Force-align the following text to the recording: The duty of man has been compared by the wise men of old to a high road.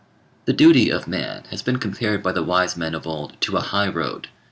The 0.45 0.53
duty 0.53 0.89
of 0.89 1.07
man 1.07 1.43
has 1.51 1.61
been 1.61 1.77
compared 1.77 2.23
by 2.23 2.31
the 2.31 2.41
wise 2.41 2.75
men 2.75 2.95
of 2.95 3.05
old 3.05 3.39
to 3.41 3.55
a 3.55 3.61
high 3.61 3.87
road. 3.87 4.29